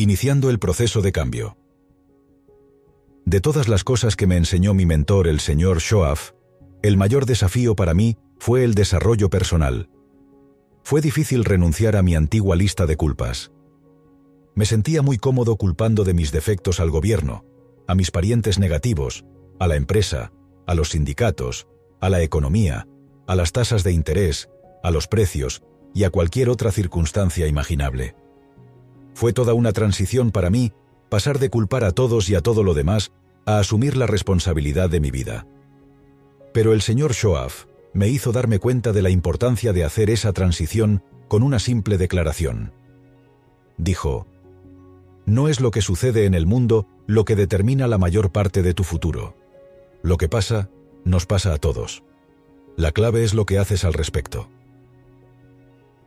[0.00, 1.56] Iniciando el proceso de cambio.
[3.26, 6.30] De todas las cosas que me enseñó mi mentor, el señor Shoaf,
[6.82, 9.90] el mayor desafío para mí fue el desarrollo personal.
[10.84, 13.50] Fue difícil renunciar a mi antigua lista de culpas.
[14.54, 17.44] Me sentía muy cómodo culpando de mis defectos al gobierno,
[17.88, 19.24] a mis parientes negativos,
[19.58, 20.30] a la empresa,
[20.68, 21.66] a los sindicatos,
[22.00, 22.86] a la economía,
[23.26, 24.48] a las tasas de interés,
[24.84, 28.14] a los precios y a cualquier otra circunstancia imaginable.
[29.18, 30.70] Fue toda una transición para mí
[31.08, 33.10] pasar de culpar a todos y a todo lo demás
[33.46, 35.44] a asumir la responsabilidad de mi vida.
[36.54, 41.02] Pero el señor Shoaf me hizo darme cuenta de la importancia de hacer esa transición
[41.26, 42.72] con una simple declaración.
[43.76, 44.28] Dijo,
[45.26, 48.72] No es lo que sucede en el mundo lo que determina la mayor parte de
[48.72, 49.34] tu futuro.
[50.00, 50.70] Lo que pasa,
[51.04, 52.04] nos pasa a todos.
[52.76, 54.48] La clave es lo que haces al respecto.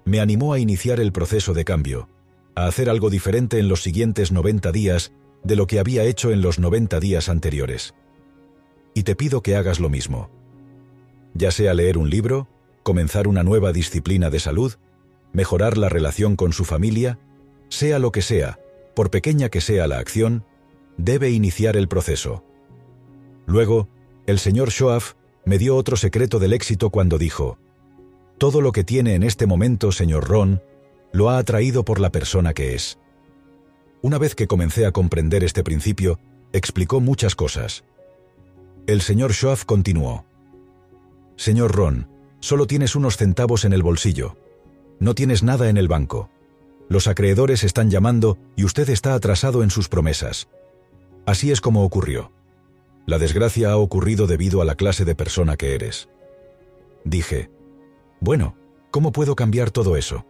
[0.06, 2.08] Me animó a iniciar el proceso de cambio,
[2.56, 6.42] a hacer algo diferente en los siguientes 90 días de lo que había hecho en
[6.42, 7.94] los 90 días anteriores.
[8.94, 10.30] Y te pido que hagas lo mismo.
[11.34, 12.48] Ya sea leer un libro,
[12.84, 14.74] comenzar una nueva disciplina de salud,
[15.34, 17.20] mejorar la relación con su familia,
[17.70, 18.60] sea lo que sea,
[18.96, 20.44] por pequeña que sea la acción,
[20.98, 22.44] debe iniciar el proceso.
[23.46, 23.88] Luego,
[24.28, 25.14] el señor Shoaf
[25.46, 27.58] me dio otro secreto del éxito cuando dijo,
[28.38, 30.62] Todo lo que tiene en este momento, señor Ron,
[31.14, 32.98] lo ha atraído por la persona que es.
[34.02, 36.20] Una vez que comencé a comprender este principio,
[36.54, 37.84] explicó muchas cosas.
[38.88, 40.26] El señor Shoaf continuó.
[41.36, 42.08] Señor Ron,
[42.40, 44.38] solo tienes unos centavos en el bolsillo.
[45.00, 46.30] No tienes nada en el banco.
[46.90, 50.48] Los acreedores están llamando y usted está atrasado en sus promesas.
[51.26, 52.32] Así es como ocurrió.
[53.06, 56.10] La desgracia ha ocurrido debido a la clase de persona que eres.
[57.04, 57.50] Dije,
[58.20, 58.56] bueno,
[58.92, 60.26] ¿cómo puedo cambiar todo eso?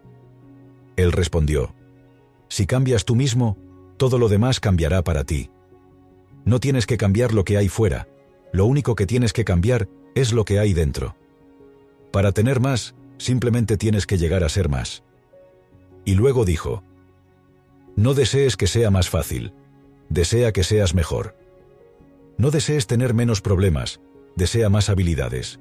[0.95, 1.73] Él respondió,
[2.47, 3.57] si cambias tú mismo,
[3.97, 5.49] todo lo demás cambiará para ti.
[6.43, 8.07] No tienes que cambiar lo que hay fuera,
[8.51, 11.15] lo único que tienes que cambiar es lo que hay dentro.
[12.11, 15.03] Para tener más, simplemente tienes que llegar a ser más.
[16.03, 16.83] Y luego dijo,
[17.95, 19.53] no desees que sea más fácil,
[20.09, 21.37] desea que seas mejor.
[22.37, 24.01] No desees tener menos problemas,
[24.35, 25.59] desea más habilidades.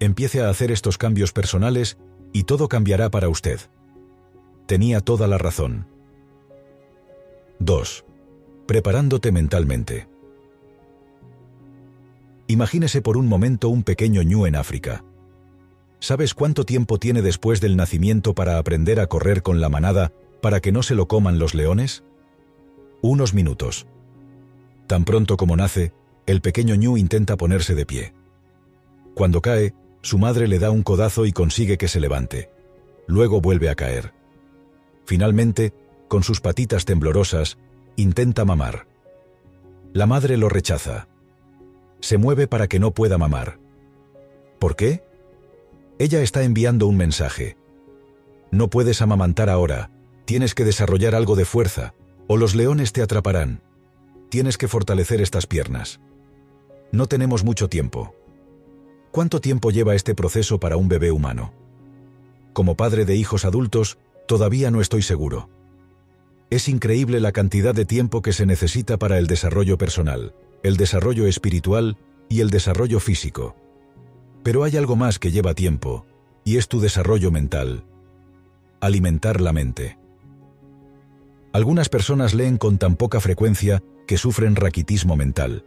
[0.00, 1.96] Empiece a hacer estos cambios personales
[2.32, 3.60] y todo cambiará para usted.
[4.66, 5.86] Tenía toda la razón.
[7.58, 8.04] 2.
[8.66, 10.08] Preparándote mentalmente.
[12.46, 15.04] Imagínese por un momento un pequeño ñu en África.
[16.00, 20.60] ¿Sabes cuánto tiempo tiene después del nacimiento para aprender a correr con la manada para
[20.60, 22.02] que no se lo coman los leones?
[23.02, 23.86] Unos minutos.
[24.86, 25.92] Tan pronto como nace,
[26.26, 28.14] el pequeño ñu intenta ponerse de pie.
[29.14, 32.50] Cuando cae, su madre le da un codazo y consigue que se levante.
[33.06, 34.23] Luego vuelve a caer.
[35.04, 35.72] Finalmente,
[36.08, 37.58] con sus patitas temblorosas,
[37.96, 38.86] intenta mamar.
[39.92, 41.08] La madre lo rechaza.
[42.00, 43.58] Se mueve para que no pueda mamar.
[44.58, 45.04] ¿Por qué?
[45.98, 47.56] Ella está enviando un mensaje.
[48.50, 49.90] No puedes amamantar ahora,
[50.24, 51.94] tienes que desarrollar algo de fuerza,
[52.26, 53.62] o los leones te atraparán.
[54.30, 56.00] Tienes que fortalecer estas piernas.
[56.90, 58.14] No tenemos mucho tiempo.
[59.12, 61.52] ¿Cuánto tiempo lleva este proceso para un bebé humano?
[62.52, 65.48] Como padre de hijos adultos, todavía no estoy seguro.
[66.50, 71.26] Es increíble la cantidad de tiempo que se necesita para el desarrollo personal, el desarrollo
[71.26, 71.96] espiritual
[72.28, 73.56] y el desarrollo físico.
[74.42, 76.06] Pero hay algo más que lleva tiempo,
[76.44, 77.84] y es tu desarrollo mental.
[78.80, 79.98] Alimentar la mente.
[81.52, 85.64] Algunas personas leen con tan poca frecuencia que sufren raquitismo mental.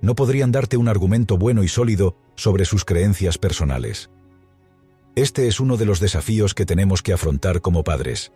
[0.00, 4.10] No podrían darte un argumento bueno y sólido sobre sus creencias personales.
[5.16, 8.30] Este es uno de los desafíos que tenemos que afrontar como padres.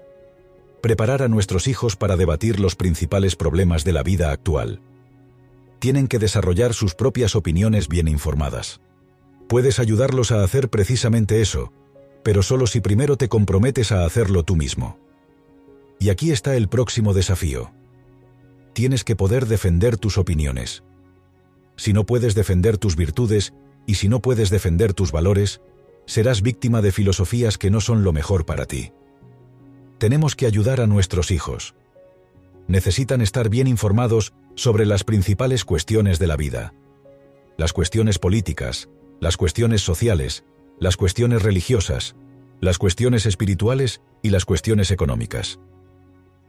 [0.83, 4.81] Preparar a nuestros hijos para debatir los principales problemas de la vida actual.
[5.79, 8.81] Tienen que desarrollar sus propias opiniones bien informadas.
[9.49, 11.73] Puedes ayudarlos a hacer precisamente eso,
[12.25, 14.99] pero solo si primero te comprometes a hacerlo tú mismo.
[16.01, 17.71] Y aquí está el próximo desafío
[18.73, 20.83] tienes que poder defender tus opiniones.
[21.77, 23.53] Si no puedes defender tus virtudes
[23.87, 25.61] y si no puedes defender tus valores,
[26.11, 28.93] serás víctima de filosofías que no son lo mejor para ti.
[29.99, 31.77] Tenemos que ayudar a nuestros hijos.
[32.67, 36.75] Necesitan estar bien informados sobre las principales cuestiones de la vida.
[37.57, 38.89] Las cuestiones políticas,
[39.21, 40.43] las cuestiones sociales,
[40.81, 42.17] las cuestiones religiosas,
[42.61, 45.61] las cuestiones espirituales y las cuestiones económicas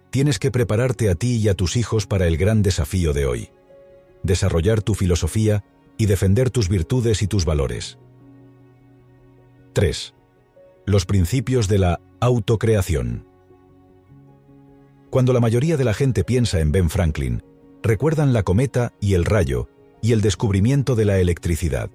[0.09, 3.49] tienes que prepararte a ti y a tus hijos para el gran desafío de hoy.
[4.23, 5.63] Desarrollar tu filosofía
[5.97, 7.97] y defender tus virtudes y tus valores.
[9.73, 10.13] 3.
[10.85, 13.25] Los principios de la autocreación.
[15.09, 17.41] Cuando la mayoría de la gente piensa en Ben Franklin,
[17.81, 19.69] recuerdan la cometa y el rayo
[20.01, 21.89] y el descubrimiento de la electricidad.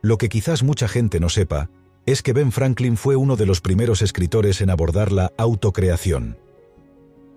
[0.00, 1.70] Lo que quizás mucha gente no sepa
[2.06, 6.38] es que Ben Franklin fue uno de los primeros escritores en abordar la autocreación.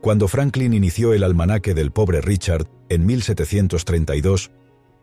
[0.02, 4.52] Cuando Franklin inició el almanaque del pobre Richard en 1732,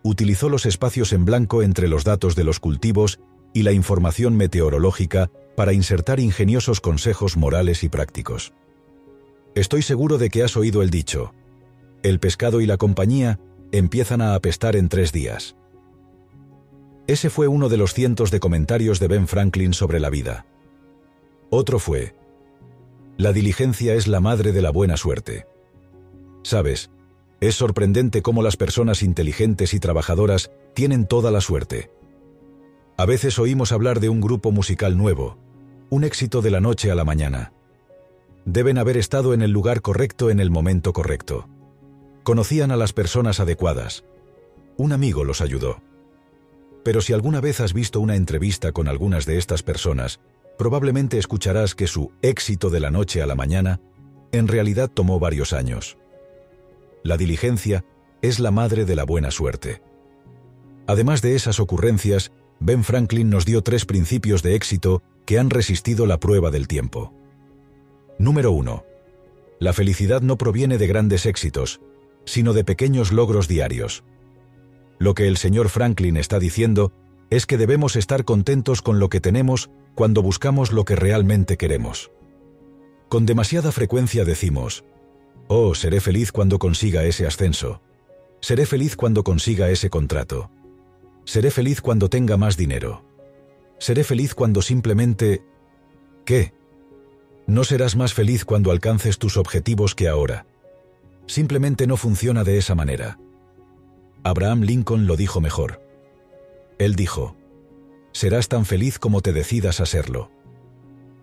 [0.05, 3.19] utilizó los espacios en blanco entre los datos de los cultivos
[3.53, 8.53] y la información meteorológica para insertar ingeniosos consejos morales y prácticos.
[9.55, 11.35] Estoy seguro de que has oído el dicho,
[12.03, 13.41] el pescado y la compañía
[13.73, 15.57] empiezan a apestar en tres días.
[17.07, 20.47] Ese fue uno de los cientos de comentarios de Ben Franklin sobre la vida.
[21.51, 22.15] Otro fue,
[23.17, 25.47] la diligencia es la madre de la buena suerte.
[26.43, 26.91] Sabes,
[27.41, 31.91] es sorprendente cómo las personas inteligentes y trabajadoras tienen toda la suerte.
[33.01, 35.39] A veces oímos hablar de un grupo musical nuevo,
[35.89, 37.55] un éxito de la noche a la mañana.
[38.45, 41.49] Deben haber estado en el lugar correcto en el momento correcto.
[42.25, 44.05] Conocían a las personas adecuadas.
[44.77, 45.81] Un amigo los ayudó.
[46.85, 50.21] Pero si alguna vez has visto una entrevista con algunas de estas personas,
[50.59, 53.81] probablemente escucharás que su éxito de la noche a la mañana
[54.31, 55.97] en realidad tomó varios años.
[57.03, 57.83] La diligencia
[58.21, 59.81] es la madre de la buena suerte.
[60.87, 66.05] Además de esas ocurrencias, Ben Franklin nos dio tres principios de éxito que han resistido
[66.05, 67.15] la prueba del tiempo.
[68.19, 68.85] Número 1.
[69.59, 71.81] La felicidad no proviene de grandes éxitos,
[72.27, 74.05] sino de pequeños logros diarios.
[74.99, 76.93] Lo que el señor Franklin está diciendo
[77.31, 82.11] es que debemos estar contentos con lo que tenemos cuando buscamos lo que realmente queremos.
[83.09, 84.85] Con demasiada frecuencia decimos,
[85.49, 87.81] Oh, seré feliz cuando consiga ese ascenso.
[88.41, 90.51] Seré feliz cuando consiga ese contrato.
[91.31, 93.05] Seré feliz cuando tenga más dinero.
[93.79, 95.45] Seré feliz cuando simplemente...
[96.25, 96.53] ¿Qué?
[97.47, 100.45] No serás más feliz cuando alcances tus objetivos que ahora.
[101.29, 103.21] Simplemente no funciona de esa manera.
[104.25, 105.81] Abraham Lincoln lo dijo mejor.
[106.81, 107.37] Él dijo,
[108.11, 110.33] serás tan feliz como te decidas a serlo.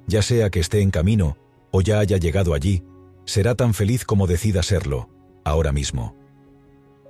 [0.08, 1.38] Ya sea que esté en camino
[1.70, 2.82] o ya haya llegado allí,
[3.26, 5.10] será tan feliz como decida serlo,
[5.44, 6.16] ahora mismo.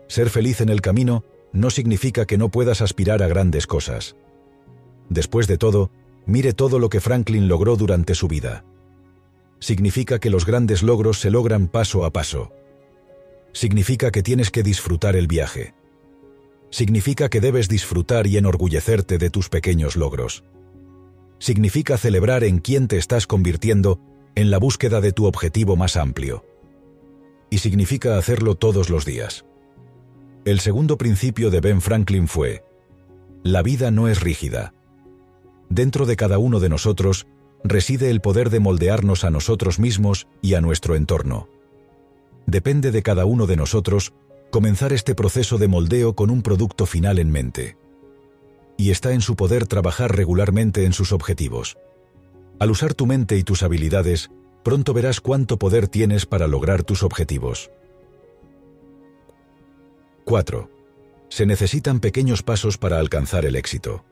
[0.07, 4.15] Ser feliz en el camino no significa que no puedas aspirar a grandes cosas.
[5.09, 5.91] Después de todo,
[6.25, 8.65] mire todo lo que Franklin logró durante su vida.
[9.59, 12.51] Significa que los grandes logros se logran paso a paso.
[13.53, 15.73] Significa que tienes que disfrutar el viaje.
[16.69, 20.43] Significa que debes disfrutar y enorgullecerte de tus pequeños logros.
[21.39, 23.99] Significa celebrar en quién te estás convirtiendo
[24.35, 26.45] en la búsqueda de tu objetivo más amplio.
[27.49, 29.46] Y significa hacerlo todos los días.
[30.47, 32.63] El segundo principio de Ben Franklin fue,
[33.43, 34.73] la vida no es rígida.
[35.67, 37.27] Dentro de cada uno de nosotros
[37.65, 41.49] reside el poder de moldearnos a nosotros mismos y a nuestro entorno.
[42.45, 44.13] Depende de cada uno de nosotros
[44.49, 47.75] comenzar este proceso de moldeo con un producto final en mente.
[48.77, 51.77] Y está en su poder trabajar regularmente en sus objetivos.
[52.57, 54.31] Al usar tu mente y tus habilidades,
[54.63, 57.69] pronto verás cuánto poder tienes para lograr tus objetivos.
[60.27, 60.69] 4.
[61.29, 64.03] Se necesitan pequeños pasos para alcanzar el éxito.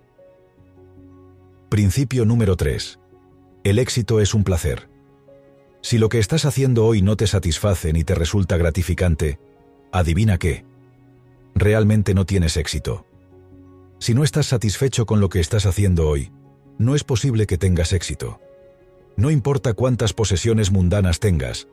[1.67, 3.00] Principio número 3.
[3.65, 4.88] El éxito es un placer.
[5.81, 9.39] Si lo que estás haciendo hoy no te satisface ni te resulta gratificante,
[9.92, 10.63] adivina qué.
[11.54, 13.06] Realmente no tienes éxito.
[13.99, 16.31] Si no estás satisfecho con lo que estás haciendo hoy,
[16.78, 18.40] no es posible que tengas éxito.
[19.18, 21.68] No importa cuántas posesiones mundanas tengas,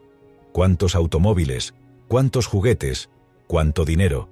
[0.51, 1.75] cuántos automóviles,
[2.09, 3.09] cuántos juguetes,
[3.47, 4.32] cuánto dinero.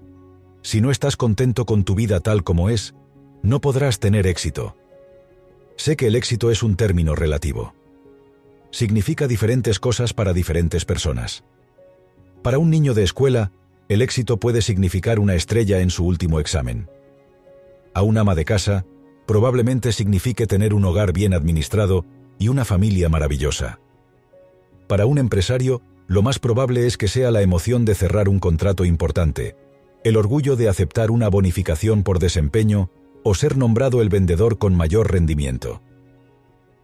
[0.62, 2.94] Si no estás contento con tu vida tal como es,
[3.42, 4.76] no podrás tener éxito.
[5.76, 7.74] Sé que el éxito es un término relativo.
[8.70, 11.44] Significa diferentes cosas para diferentes personas.
[12.42, 13.52] Para un niño de escuela,
[13.88, 16.88] el éxito puede significar una estrella en su último examen.
[17.94, 18.84] A un ama de casa,
[19.26, 22.04] probablemente signifique tener un hogar bien administrado
[22.38, 23.80] y una familia maravillosa.
[24.86, 28.84] Para un empresario, lo más probable es que sea la emoción de cerrar un contrato
[28.84, 29.56] importante,
[30.04, 32.90] el orgullo de aceptar una bonificación por desempeño
[33.22, 35.82] o ser nombrado el vendedor con mayor rendimiento.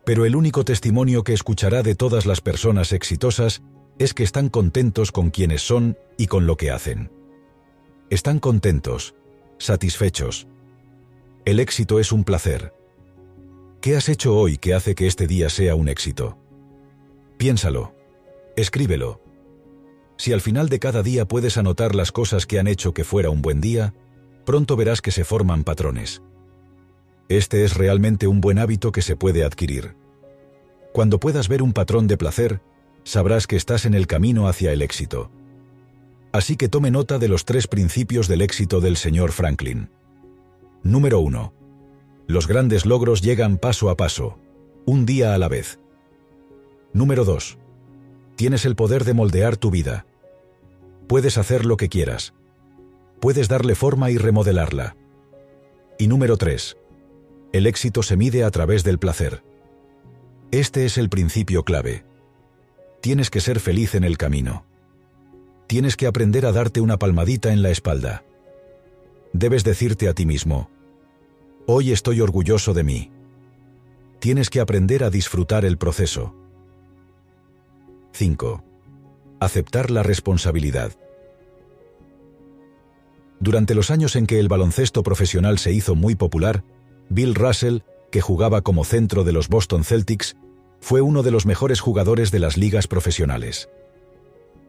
[0.04, 3.62] Pero el único testimonio que escuchará de todas las personas exitosas
[3.98, 7.10] es que están contentos con quienes son y con lo que hacen.
[8.10, 9.14] Están contentos,
[9.58, 10.46] satisfechos.
[11.44, 12.72] El éxito es un placer.
[13.80, 16.38] ¿Qué has hecho hoy que hace que este día sea un éxito?
[17.38, 17.94] Piénsalo.
[18.56, 19.25] Escríbelo.
[20.16, 23.30] Si al final de cada día puedes anotar las cosas que han hecho que fuera
[23.30, 23.94] un buen día,
[24.44, 26.22] pronto verás que se forman patrones.
[27.28, 29.96] Este es realmente un buen hábito que se puede adquirir.
[30.92, 32.62] Cuando puedas ver un patrón de placer,
[33.04, 35.30] sabrás que estás en el camino hacia el éxito.
[36.32, 39.90] Así que tome nota de los tres principios del éxito del señor Franklin.
[40.82, 41.52] Número 1.
[42.26, 44.38] Los grandes logros llegan paso a paso,
[44.86, 45.80] un día a la vez.
[46.92, 47.58] Número 2.
[48.36, 50.04] Tienes el poder de moldear tu vida.
[51.08, 52.34] Puedes hacer lo que quieras.
[53.18, 54.94] Puedes darle forma y remodelarla.
[55.98, 56.76] Y número 3.
[57.52, 59.42] El éxito se mide a través del placer.
[60.50, 62.04] Este es el principio clave.
[63.00, 64.66] Tienes que ser feliz en el camino.
[65.66, 68.22] Tienes que aprender a darte una palmadita en la espalda.
[69.32, 70.70] Debes decirte a ti mismo,
[71.66, 73.10] hoy estoy orgulloso de mí.
[74.18, 76.34] Tienes que aprender a disfrutar el proceso.
[78.16, 78.64] 5.
[79.40, 80.92] Aceptar la responsabilidad.
[83.40, 86.64] Durante los años en que el baloncesto profesional se hizo muy popular,
[87.10, 87.80] Bill Russell,
[88.10, 90.34] que jugaba como centro de los Boston Celtics,
[90.80, 93.68] fue uno de los mejores jugadores de las ligas profesionales.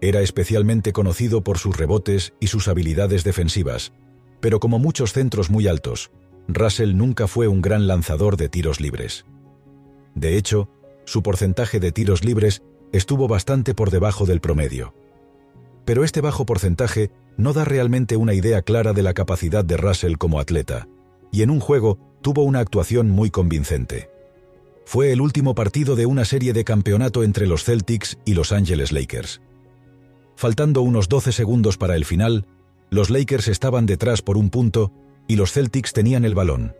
[0.02, 3.94] Era especialmente conocido por sus rebotes y sus habilidades defensivas,
[4.42, 6.12] pero como muchos centros muy altos,
[6.50, 9.26] Russell nunca fue un gran lanzador de tiros libres.
[10.16, 10.68] De hecho,
[11.06, 14.94] su porcentaje de tiros libres estuvo bastante por debajo del promedio.
[15.86, 20.16] Pero este bajo porcentaje no da realmente una idea clara de la capacidad de Russell
[20.18, 20.88] como atleta,
[21.32, 24.10] y en un juego tuvo una actuación muy convincente.
[24.86, 28.92] Fue el último partido de una serie de campeonato entre los Celtics y Los Angeles
[28.92, 29.42] Lakers.
[30.36, 32.46] Faltando unos 12 segundos para el final,
[32.90, 34.92] los Lakers estaban detrás por un punto
[35.28, 36.74] y los Celtics tenían el balón.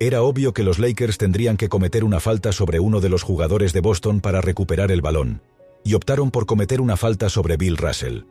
[0.00, 3.72] Era obvio que los Lakers tendrían que cometer una falta sobre uno de los jugadores
[3.72, 5.42] de Boston para recuperar el balón,
[5.84, 8.22] y optaron por cometer una falta sobre Bill Russell.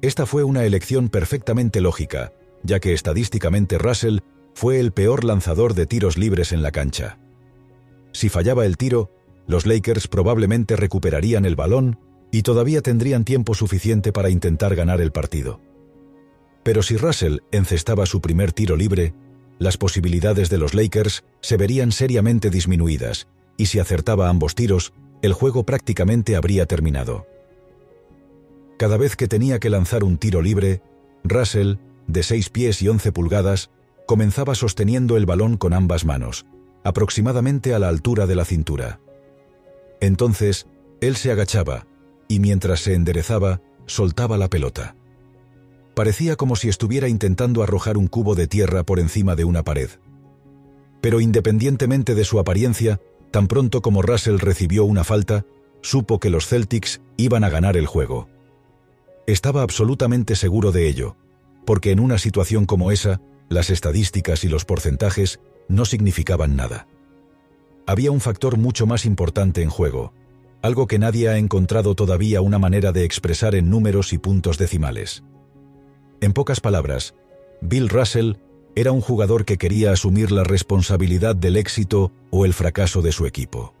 [0.00, 4.20] Esta fue una elección perfectamente lógica, ya que estadísticamente Russell
[4.54, 7.18] fue el peor lanzador de tiros libres en la cancha.
[8.12, 9.10] Si fallaba el tiro,
[9.46, 11.98] los Lakers probablemente recuperarían el balón
[12.30, 15.60] y todavía tendrían tiempo suficiente para intentar ganar el partido.
[16.62, 19.14] Pero si Russell encestaba su primer tiro libre,
[19.62, 24.92] las posibilidades de los Lakers se verían seriamente disminuidas, y si acertaba ambos tiros,
[25.22, 27.26] el juego prácticamente habría terminado.
[28.76, 30.82] Cada vez que tenía que lanzar un tiro libre,
[31.22, 31.76] Russell,
[32.08, 33.70] de 6 pies y 11 pulgadas,
[34.06, 36.44] comenzaba sosteniendo el balón con ambas manos,
[36.82, 39.00] aproximadamente a la altura de la cintura.
[40.00, 40.66] Entonces,
[41.00, 41.86] él se agachaba,
[42.26, 44.96] y mientras se enderezaba, soltaba la pelota.
[45.94, 49.90] Parecía como si estuviera intentando arrojar un cubo de tierra por encima de una pared.
[51.00, 55.44] Pero independientemente de su apariencia, tan pronto como Russell recibió una falta,
[55.82, 58.28] supo que los Celtics iban a ganar el juego.
[59.26, 61.16] Estaba absolutamente seguro de ello,
[61.64, 66.86] porque en una situación como esa, las estadísticas y los porcentajes no significaban nada.
[67.86, 70.14] Había un factor mucho más importante en juego,
[70.62, 75.24] algo que nadie ha encontrado todavía una manera de expresar en números y puntos decimales.
[76.22, 77.16] En pocas palabras,
[77.60, 78.34] Bill Russell
[78.76, 83.26] era un jugador que quería asumir la responsabilidad del éxito o el fracaso de su
[83.26, 83.74] equipo.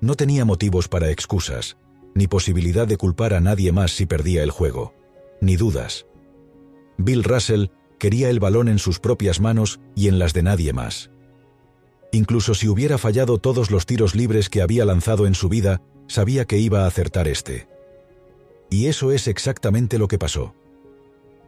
[0.00, 1.76] No tenía motivos para excusas,
[2.14, 4.94] ni posibilidad de culpar a nadie más si perdía el juego,
[5.42, 6.06] ni dudas.
[6.96, 7.66] Bill Russell
[7.98, 11.10] quería el balón en sus propias manos y en las de nadie más.
[12.12, 16.46] Incluso si hubiera fallado todos los tiros libres que había lanzado en su vida, sabía
[16.46, 17.68] que iba a acertar este.
[18.70, 20.54] Y eso es exactamente lo que pasó.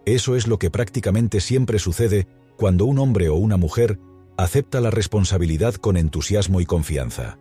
[0.07, 3.99] Eso es lo que prácticamente siempre sucede cuando un hombre o una mujer
[4.37, 7.39] acepta la responsabilidad con entusiasmo y confianza.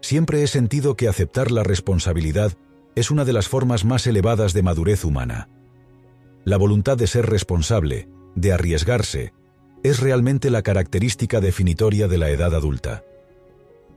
[0.00, 2.52] Siempre he sentido que aceptar la responsabilidad
[2.94, 5.48] es una de las formas más elevadas de madurez humana.
[6.44, 9.32] La voluntad de ser responsable, de arriesgarse,
[9.82, 13.04] es realmente la característica definitoria de la edad adulta.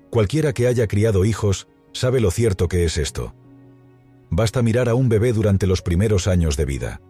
[0.10, 3.34] Cualquiera que haya criado hijos sabe lo cierto que es esto.
[4.29, 7.01] Basta mirar a un bebé durante los primeros años de vida.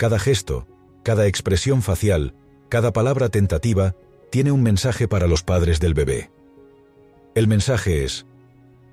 [0.00, 0.66] Cada gesto,
[1.02, 2.32] cada expresión facial,
[2.70, 3.94] cada palabra tentativa
[4.30, 6.30] tiene un mensaje para los padres del bebé.
[7.34, 8.24] El mensaje es,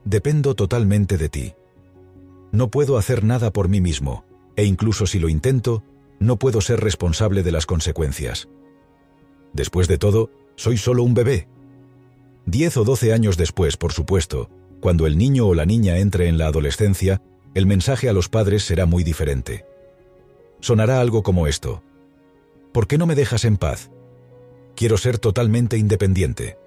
[0.03, 1.53] dependo totalmente de ti.
[2.51, 4.25] No puedo hacer nada por mí mismo,
[4.57, 5.81] e incluso si lo intento,
[6.19, 8.49] no puedo ser responsable de las consecuencias.
[9.53, 11.47] Después de todo, soy solo un bebé.
[12.45, 14.49] Diez o doce años después, por supuesto,
[14.81, 17.21] cuando el niño o la niña entre en la adolescencia,
[17.53, 19.66] el mensaje a los padres será muy diferente.
[20.59, 21.83] Sonará algo como esto.
[22.71, 23.89] ¿Por qué no me dejas en paz?
[24.75, 26.57] Quiero ser totalmente independiente.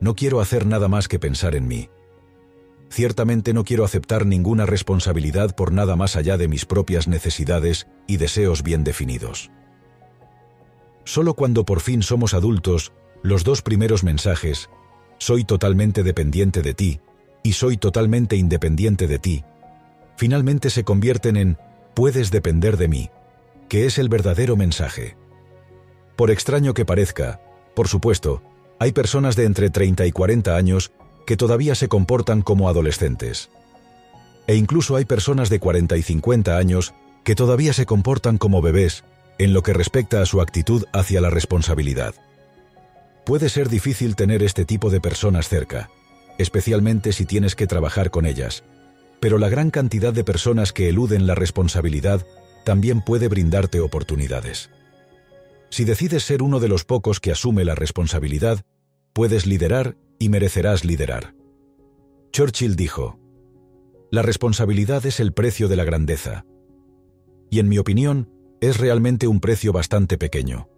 [0.00, 1.88] No quiero hacer nada más que pensar en mí.
[2.90, 8.18] Ciertamente no quiero aceptar ninguna responsabilidad por nada más allá de mis propias necesidades y
[8.18, 9.50] deseos bien definidos.
[11.04, 14.70] Solo cuando por fin somos adultos, los dos primeros mensajes,
[15.18, 17.00] soy totalmente dependiente de ti,
[17.42, 19.44] y soy totalmente independiente de ti,
[20.16, 21.58] finalmente se convierten en
[21.94, 23.10] puedes depender de mí,
[23.68, 25.16] que es el verdadero mensaje.
[26.16, 27.40] Por extraño que parezca,
[27.74, 28.42] por supuesto,
[28.78, 30.92] hay personas de entre 30 y 40 años
[31.26, 33.50] que todavía se comportan como adolescentes.
[34.46, 36.94] E incluso hay personas de 40 y 50 años
[37.24, 39.04] que todavía se comportan como bebés
[39.38, 42.14] en lo que respecta a su actitud hacia la responsabilidad.
[43.24, 45.90] Puede ser difícil tener este tipo de personas cerca,
[46.38, 48.64] especialmente si tienes que trabajar con ellas,
[49.18, 52.26] pero la gran cantidad de personas que eluden la responsabilidad
[52.64, 54.70] también puede brindarte oportunidades.
[55.70, 58.64] Si decides ser uno de los pocos que asume la responsabilidad,
[59.12, 61.34] puedes liderar y merecerás liderar.
[62.32, 63.18] Churchill dijo,
[64.10, 66.44] La responsabilidad es el precio de la grandeza.
[67.50, 68.30] Y en mi opinión,
[68.60, 70.68] es realmente un precio bastante pequeño.